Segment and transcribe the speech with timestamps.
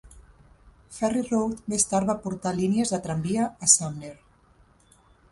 [0.99, 4.13] Ferry Road més tard va portar línies de tramvia a Sumner.